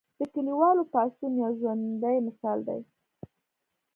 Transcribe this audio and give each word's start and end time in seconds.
د 0.19 0.21
کلیوالو 0.33 0.83
پاڅون 0.93 1.33
یو 1.43 1.51
ژوندی 1.59 2.17
مثال 2.27 2.59
دی. 2.67 2.79